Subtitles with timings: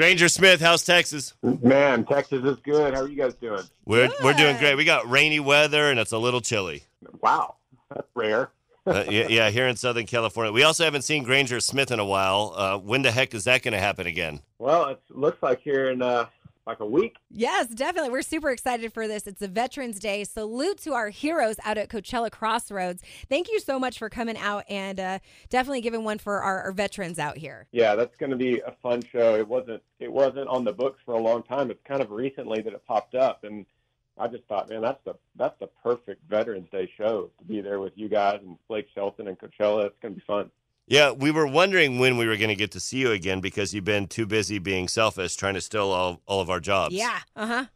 [0.00, 1.34] Granger Smith, how's Texas?
[1.42, 2.94] Man, Texas is good.
[2.94, 3.64] How are you guys doing?
[3.84, 4.74] We're we're doing great.
[4.74, 6.84] We got rainy weather and it's a little chilly.
[7.20, 7.56] Wow,
[7.94, 8.50] that's rare.
[8.86, 10.52] Uh, yeah, yeah, here in Southern California.
[10.52, 12.54] We also haven't seen Granger Smith in a while.
[12.56, 14.40] Uh, when the heck is that going to happen again?
[14.58, 16.28] Well, it looks like here in uh,
[16.66, 17.16] like a week.
[17.30, 18.10] Yes, definitely.
[18.10, 19.26] We're super excited for this.
[19.26, 20.24] It's a Veterans Day.
[20.24, 23.02] Salute to our heroes out at Coachella Crossroads.
[23.28, 25.18] Thank you so much for coming out and uh,
[25.48, 27.66] definitely giving one for our, our veterans out here.
[27.72, 29.36] Yeah, that's going to be a fun show.
[29.36, 31.70] It wasn't it wasn't on the books for a long time.
[31.70, 33.66] It's kind of recently that it popped up, and
[34.18, 37.80] I just thought, man, that's the that's the perfect Veterans Day show to be there
[37.80, 39.86] with you guys and Blake Shelton and Coachella.
[39.86, 40.50] It's going to be fun.
[40.90, 43.72] Yeah, we were wondering when we were going to get to see you again because
[43.72, 46.96] you've been too busy being selfish, trying to steal all, all of our jobs.
[46.96, 47.20] Yeah.
[47.36, 47.66] Uh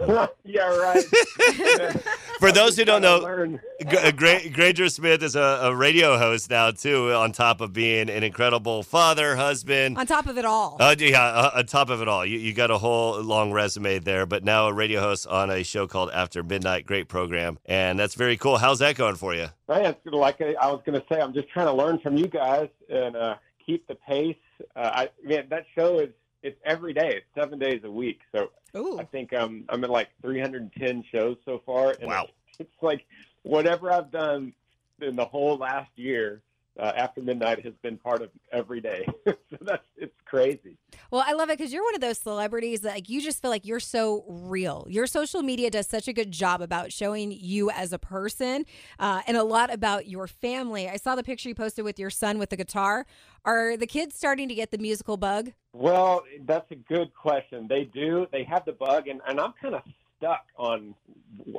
[0.00, 0.26] huh.
[0.44, 1.04] yeah, right.
[2.44, 3.58] For those who don't know, learn.
[3.88, 7.72] G- uh, Gra- Granger Smith is a, a radio host now too, on top of
[7.72, 9.96] being an incredible father, husband.
[9.96, 10.76] On top of it all.
[10.78, 13.98] Uh, yeah, uh, on top of it all, you, you got a whole long resume
[13.98, 16.84] there, but now a radio host on a show called After Midnight.
[16.84, 18.58] Great program, and that's very cool.
[18.58, 19.46] How's that going for you?
[19.66, 22.18] Man, it's like I I was going to say, I'm just trying to learn from
[22.18, 24.36] you guys and uh, keep the pace.
[24.76, 26.10] Uh, I man, that show is
[26.44, 27.16] it's every day.
[27.16, 28.20] It's seven days a week.
[28.30, 28.98] So Ooh.
[29.00, 31.96] I think um, I'm at like 310 shows so far.
[32.00, 32.28] And Wow.
[32.50, 33.06] It's, it's like
[33.42, 34.52] whatever I've done
[35.00, 36.42] in the whole last year
[36.78, 39.06] uh, after midnight has been part of every day.
[39.26, 40.76] so that's it's crazy.
[41.10, 43.50] Well, I love it because you're one of those celebrities that like you just feel
[43.50, 44.86] like you're so real.
[44.88, 48.64] Your social media does such a good job about showing you as a person
[48.98, 50.88] uh, and a lot about your family.
[50.88, 53.06] I saw the picture you posted with your son with the guitar.
[53.44, 55.52] Are the kids starting to get the musical bug?
[55.72, 57.66] Well, that's a good question.
[57.68, 58.26] They do.
[58.32, 59.82] They have the bug, and, and I'm kind of
[60.18, 60.94] stuck on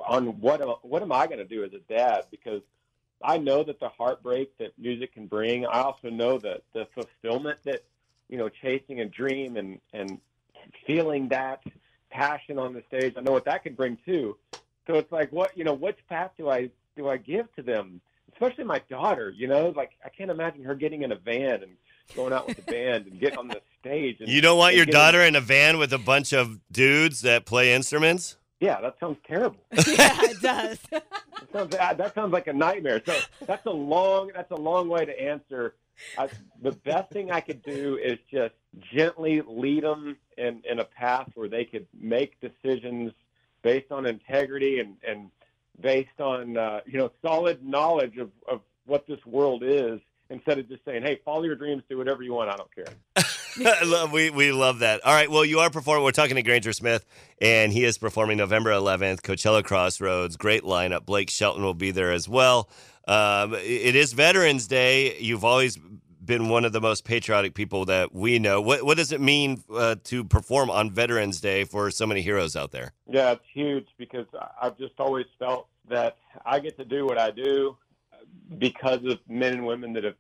[0.08, 2.62] on what what am I going to do as a dad because
[3.26, 5.66] I know that the heartbreak that music can bring.
[5.66, 7.84] I also know that the fulfillment that
[8.30, 10.20] you know chasing a dream and and
[10.86, 11.62] feeling that
[12.10, 13.14] passion on the stage.
[13.18, 14.38] I know what that could bring too.
[14.88, 18.02] So it's like, what you know, which path do I do I give to them?
[18.34, 19.34] Especially my daughter.
[19.36, 21.72] You know, like I can't imagine her getting in a van and
[22.16, 24.18] going out with the band and getting on the stage.
[24.20, 27.46] And, You don't want your daughter in a van with a bunch of dudes that
[27.46, 28.38] play instruments?
[28.60, 29.58] Yeah, that sounds terrible.
[29.72, 30.80] yeah, it does.
[31.36, 33.02] That sounds, that that sounds like a nightmare.
[33.06, 35.76] So that's a long that's a long way to answer.
[36.18, 36.30] I,
[36.62, 38.56] the best thing I could do is just
[38.94, 43.12] gently lead them in, in a path where they could make decisions
[43.62, 45.30] based on integrity and, and
[45.80, 50.00] based on uh, you know solid knowledge of, of what this world is
[50.30, 52.50] instead of just saying, "Hey, follow your dreams, do whatever you want.
[52.50, 53.25] I don't care."
[54.12, 55.06] We we love that.
[55.06, 56.04] All right, well, you are performing.
[56.04, 57.06] We're talking to Granger Smith,
[57.42, 60.36] and he is performing November 11th, Coachella Crossroads.
[60.36, 61.06] Great lineup.
[61.06, 62.70] Blake Shelton will be there as well.
[63.08, 65.18] Um, it is Veterans Day.
[65.20, 65.78] You've always
[66.26, 68.62] been one of the most patriotic people that we know.
[68.62, 72.56] What what does it mean uh, to perform on Veterans Day for so many heroes
[72.56, 72.94] out there?
[73.08, 74.26] Yeah, it's huge because
[74.62, 77.78] I've just always felt that I get to do what I do
[78.58, 80.16] because of men and women that have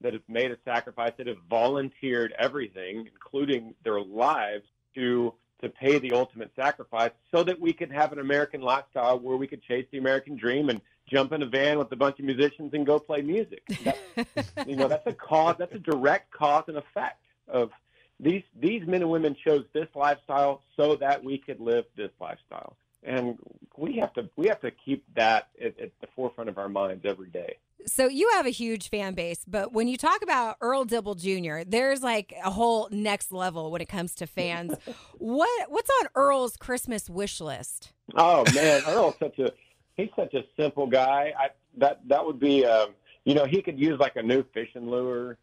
[0.00, 4.64] that have made a sacrifice, that have volunteered everything, including their lives,
[4.94, 9.38] to to pay the ultimate sacrifice, so that we could have an American lifestyle where
[9.38, 12.26] we could chase the American dream and jump in a van with a bunch of
[12.26, 13.62] musicians and go play music.
[13.84, 15.56] That, you know, that's a cause.
[15.58, 17.70] That's a direct cause and effect of
[18.18, 22.76] these these men and women chose this lifestyle so that we could live this lifestyle,
[23.02, 23.38] and
[23.76, 27.04] we have to we have to keep that at, at the forefront of our minds
[27.04, 27.56] every day.
[27.88, 31.68] So you have a huge fan base, but when you talk about Earl Dibbles Jr.,
[31.68, 34.74] there's like a whole next level when it comes to fans.
[35.18, 37.92] what what's on Earl's Christmas wish list?
[38.14, 39.52] Oh man, Earl's such a
[39.96, 41.32] he's such a simple guy.
[41.38, 41.48] I
[41.78, 42.90] that that would be um,
[43.24, 45.38] you know he could use like a new fishing lure,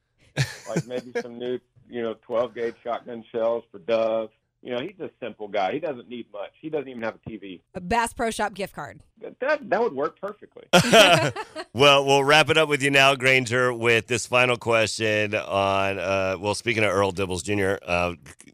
[0.68, 1.60] like maybe some new
[1.90, 4.30] you know 12 gauge shotgun shells for dove.
[4.64, 5.74] You know he's a simple guy.
[5.74, 6.52] He doesn't need much.
[6.62, 7.60] He doesn't even have a TV.
[7.76, 9.02] A Bass Pro Shop gift card.
[9.20, 10.64] That that, that would work perfectly.
[11.74, 16.00] well, we'll wrap it up with you now, Granger, with this final question on.
[16.00, 18.14] Uh, well, speaking of Earl Dibbles Jr., uh,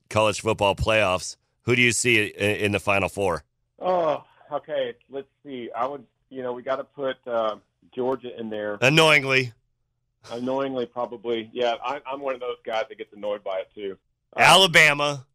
[0.10, 1.36] college football playoffs.
[1.64, 3.44] Who do you see in, in the final four?
[3.78, 4.96] Oh, okay.
[5.12, 5.70] Let's see.
[5.78, 7.58] I would, you know, we got to put uh,
[7.94, 8.80] Georgia in there.
[8.82, 9.54] Annoyingly,
[10.32, 11.50] Annoyingly, probably.
[11.54, 13.98] Yeah, I, I'm one of those guys that gets annoyed by it too.
[14.36, 15.26] Uh, Alabama.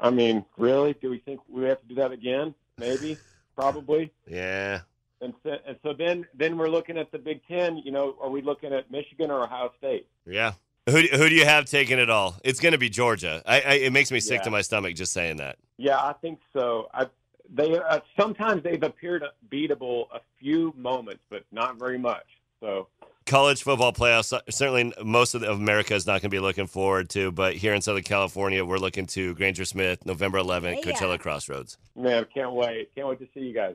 [0.00, 0.94] I mean, really?
[0.94, 2.54] Do we think we have to do that again?
[2.78, 3.16] Maybe,
[3.56, 4.12] probably.
[4.26, 4.80] Yeah.
[5.20, 7.78] And so, and so then, then we're looking at the Big Ten.
[7.78, 10.06] You know, are we looking at Michigan or Ohio State?
[10.26, 10.52] Yeah.
[10.88, 12.36] Who, who do you have taking it all?
[12.44, 13.42] It's going to be Georgia.
[13.46, 14.44] I, I, it makes me sick Yeah.
[14.44, 15.56] to my stomach just saying that.
[15.78, 16.88] Yeah, I think so.
[16.92, 17.06] I,
[17.52, 22.26] they uh, sometimes they've appeared beatable a few moments, but not very much.
[22.60, 22.88] So
[23.26, 24.32] college football playoffs.
[24.32, 27.32] Uh, certainly, most of, the, of America is not going to be looking forward to,
[27.32, 30.92] but here in Southern California, we're looking to Granger Smith, November 11th, Yeah.
[30.92, 31.78] Coachella Crossroads.
[31.96, 32.94] man, can't wait.
[32.94, 33.72] Can't wait to see you guys.